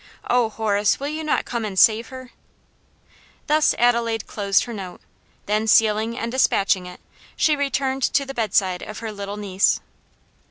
[0.31, 2.31] Oh, Horace, will you not come and save her?"
[3.45, 4.99] Thus Adelaide closed her note;
[5.45, 6.99] then sealing and despatching it,
[7.35, 9.79] she returned to the bedside of her little niece.